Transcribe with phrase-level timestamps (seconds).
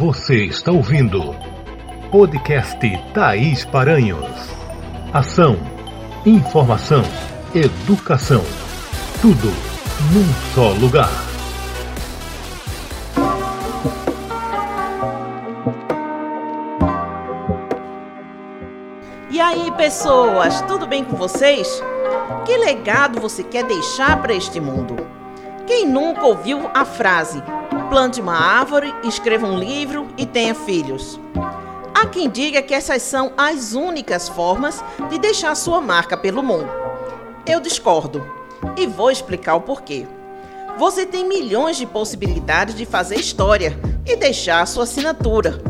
[0.00, 1.36] Você está ouvindo
[2.10, 2.80] podcast
[3.12, 4.24] Thaís Paranhos.
[5.12, 5.58] Ação,
[6.24, 7.02] informação,
[7.54, 8.42] educação.
[9.20, 9.48] Tudo
[10.10, 11.10] num só lugar.
[19.30, 21.68] E aí, pessoas, tudo bem com vocês?
[22.46, 24.96] Que legado você quer deixar para este mundo?
[25.66, 27.42] Quem nunca ouviu a frase:
[27.90, 31.18] plante uma árvore, escreva um livro e tenha filhos?
[31.92, 36.70] Há quem diga que essas são as únicas formas de deixar sua marca pelo mundo.
[37.44, 38.24] Eu discordo
[38.78, 40.06] e vou explicar o porquê.
[40.78, 43.76] Você tem milhões de possibilidades de fazer história
[44.06, 45.60] e deixar sua assinatura.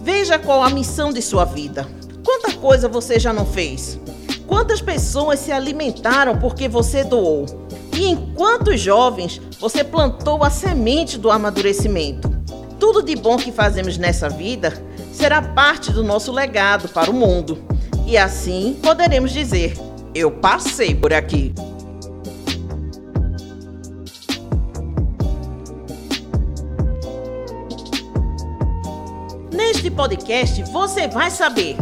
[0.00, 1.86] Veja qual a missão de sua vida.
[2.24, 4.00] Quanta coisa você já não fez?
[4.46, 7.65] Quantas pessoas se alimentaram porque você doou?
[7.96, 12.30] E enquanto jovens você plantou a semente do amadurecimento?
[12.78, 14.74] Tudo de bom que fazemos nessa vida
[15.10, 17.58] será parte do nosso legado para o mundo.
[18.06, 19.74] E assim poderemos dizer:
[20.14, 21.54] eu passei por aqui.
[29.50, 31.76] Neste podcast você vai saber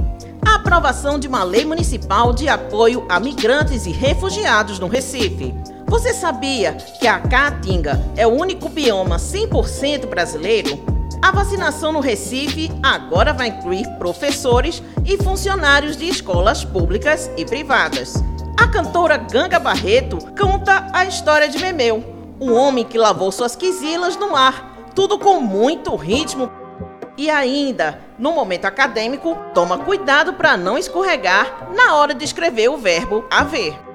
[0.46, 5.52] a aprovação de uma lei municipal de apoio a migrantes e refugiados no Recife.
[5.94, 10.84] Você sabia que a Caatinga é o único bioma 100% brasileiro?
[11.22, 18.14] A vacinação no Recife agora vai incluir professores e funcionários de escolas públicas e privadas.
[18.60, 22.02] A cantora Ganga Barreto conta a história de Memeu,
[22.40, 26.50] um homem que lavou suas quisilas no mar, tudo com muito ritmo
[27.16, 32.76] e ainda, no momento acadêmico, toma cuidado para não escorregar na hora de escrever o
[32.76, 33.93] verbo haver.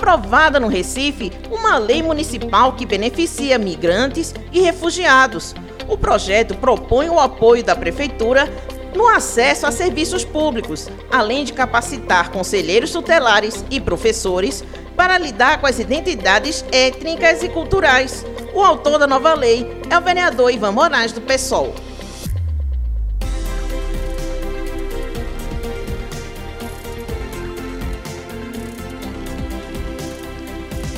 [0.00, 5.54] Aprovada no Recife uma lei municipal que beneficia migrantes e refugiados.
[5.86, 8.48] O projeto propõe o apoio da Prefeitura
[8.94, 14.64] no acesso a serviços públicos, além de capacitar conselheiros tutelares e professores
[14.96, 18.24] para lidar com as identidades étnicas e culturais.
[18.54, 21.74] O autor da nova lei é o vereador Ivan Moraes do PSOL.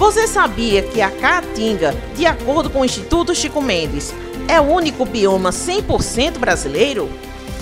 [0.02, 4.12] Você sabia que a Caatinga, de acordo com o Instituto Chico Mendes,
[4.48, 7.08] é o único bioma 100% brasileiro?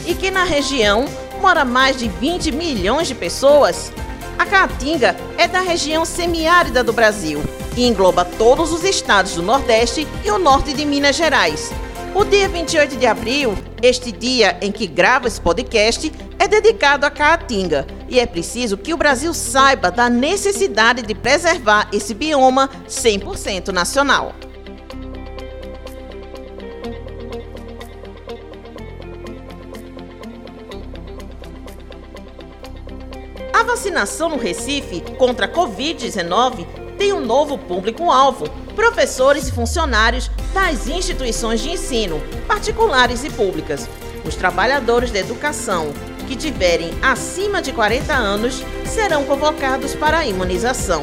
[0.07, 1.05] e que na região
[1.39, 3.93] mora mais de 20 milhões de pessoas.
[4.39, 7.43] A Caatinga é da região semiárida do Brasil
[7.77, 11.71] e engloba todos os estados do Nordeste e o norte de Minas Gerais.
[12.13, 17.11] O dia 28 de abril, este dia em que gravo esse podcast, é dedicado à
[17.11, 23.69] Caatinga e é preciso que o Brasil saiba da necessidade de preservar esse bioma 100%
[23.69, 24.35] nacional.
[33.53, 36.67] A vacinação no Recife contra a Covid-19
[36.99, 38.47] tem um novo público-alvo:
[38.81, 42.19] professores e funcionários das instituições de ensino,
[42.49, 43.87] particulares e públicas.
[44.25, 45.93] Os trabalhadores da educação
[46.27, 51.03] que tiverem acima de 40 anos serão convocados para a imunização.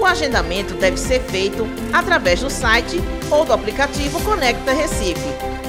[0.00, 2.98] O agendamento deve ser feito através do site
[3.30, 5.20] ou do aplicativo Conecta Recife.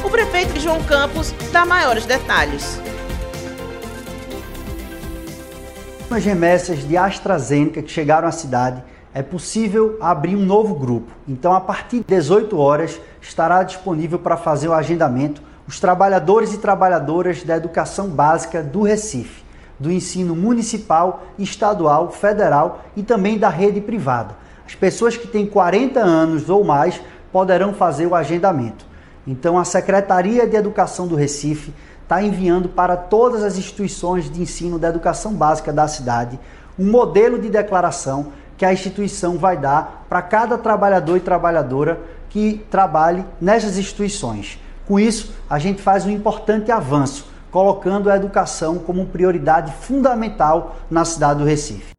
[0.01, 2.79] O prefeito João Campos dá maiores detalhes.
[6.09, 11.11] as remessas de AstraZeneca que chegaram à cidade, é possível abrir um novo grupo.
[11.27, 16.57] Então, a partir de 18 horas, estará disponível para fazer o agendamento os trabalhadores e
[16.57, 19.43] trabalhadoras da educação básica do Recife,
[19.79, 24.35] do ensino municipal, estadual, federal e também da rede privada.
[24.65, 28.85] As pessoas que têm 40 anos ou mais poderão fazer o agendamento.
[29.25, 34.77] Então, a Secretaria de Educação do Recife está enviando para todas as instituições de ensino
[34.77, 36.39] da educação básica da cidade
[36.77, 42.65] um modelo de declaração que a instituição vai dar para cada trabalhador e trabalhadora que
[42.69, 44.59] trabalhe nessas instituições.
[44.87, 51.05] Com isso, a gente faz um importante avanço, colocando a educação como prioridade fundamental na
[51.05, 51.93] cidade do Recife.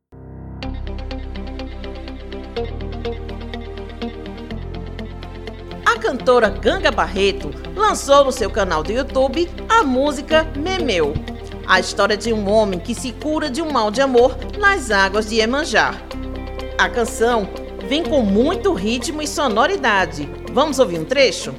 [5.87, 11.15] A cantora Ganga Barreto lançou no seu canal do YouTube a música Memeu,
[11.67, 15.29] a história de um homem que se cura de um mal de amor nas águas
[15.29, 15.95] de Emanjá.
[16.77, 17.49] A canção
[17.89, 20.29] vem com muito ritmo e sonoridade.
[20.53, 21.55] Vamos ouvir um trecho?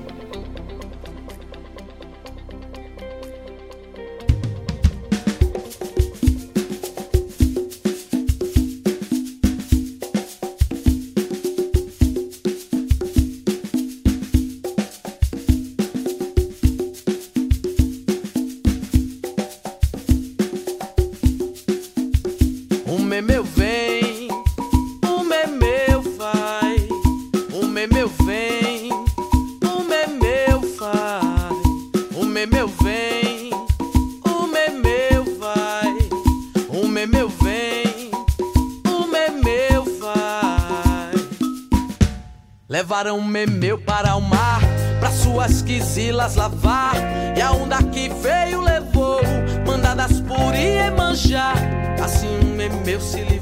[22.88, 23.75] O meu vem
[34.26, 35.98] o memeu vai,
[36.70, 38.12] o memeu vem,
[38.88, 41.14] o memeu vai.
[42.70, 44.62] Levaram o memeu para o mar,
[45.00, 46.96] para suas quisilas lavar,
[47.38, 49.22] e a onda que veio levou,
[49.66, 51.54] mandadas por Iemanjá.
[52.04, 53.35] Assim o memeu se livrou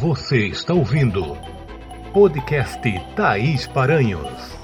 [0.00, 1.36] Você está ouvindo
[2.14, 2.80] podcast
[3.14, 4.58] Thaís Paranhos.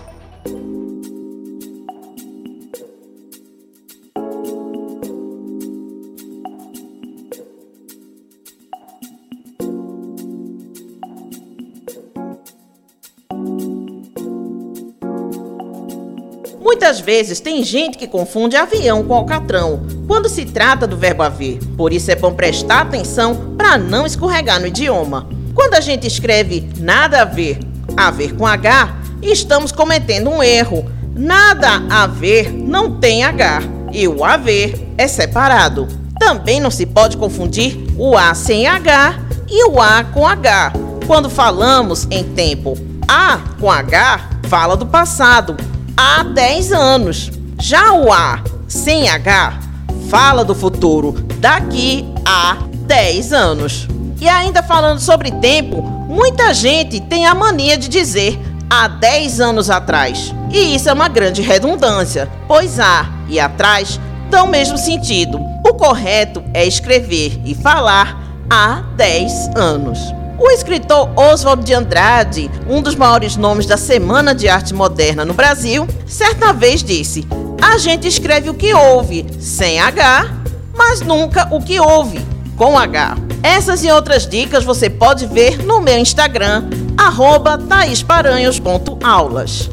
[16.59, 21.59] Muitas vezes tem gente que confunde avião com alcatrão quando se trata do verbo haver.
[21.77, 25.29] Por isso é bom prestar atenção para não escorregar no idioma.
[25.55, 27.59] Quando a gente escreve nada a ver,
[27.97, 30.91] a ver com H, estamos cometendo um erro.
[31.15, 33.63] Nada a ver não tem H
[33.93, 35.89] e o haver é separado.
[36.19, 39.19] Também não se pode confundir o A sem H
[39.49, 40.73] e o A com H.
[41.07, 42.77] Quando falamos em tempo
[43.09, 45.57] A com H, fala do passado,
[45.97, 47.31] há 10 anos.
[47.59, 49.66] Já o A sem H
[50.09, 53.89] fala do futuro daqui a 10 anos.
[54.21, 58.39] E ainda falando sobre tempo, muita gente tem a mania de dizer
[58.71, 60.35] há 10 anos atrás.
[60.51, 64.01] E isso é uma grande redundância, pois há e atrás
[64.31, 65.39] dão o mesmo sentido.
[65.67, 69.99] O correto é escrever e falar há 10 anos.
[70.39, 75.33] O escritor Oswald de Andrade, um dos maiores nomes da Semana de Arte Moderna no
[75.33, 77.27] Brasil, certa vez disse:
[77.61, 80.31] A gente escreve o que ouve sem H,
[80.75, 82.21] mas nunca o que ouve
[82.57, 83.17] com H.
[83.43, 86.65] Essas e outras dicas você pode ver no meu Instagram,
[86.97, 89.71] arroba taisparanhos.aulas.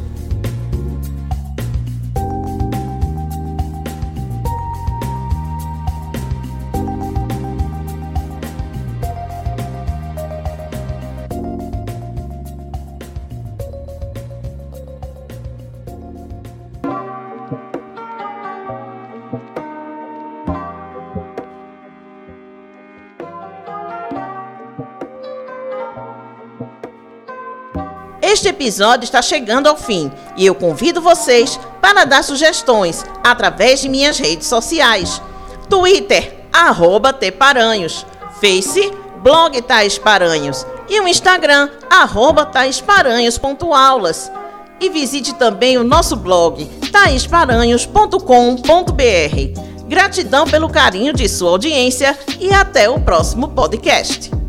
[28.44, 33.88] Este episódio está chegando ao fim e eu convido vocês para dar sugestões através de
[33.88, 35.22] minhas redes sociais.
[35.66, 38.04] Twitter, arroba Tparanhos,
[38.42, 38.92] Face,
[39.22, 44.30] blog Tais Paranhos e o Instagram, arroba taisparanhos.aulas.
[44.78, 49.88] E visite também o nosso blog, taisparanhos.com.br.
[49.88, 54.43] Gratidão pelo carinho de sua audiência e até o próximo podcast.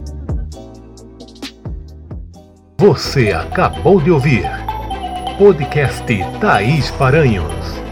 [2.77, 4.44] Você acabou de ouvir
[5.38, 6.05] podcast
[6.41, 7.85] Thaís Paranhos.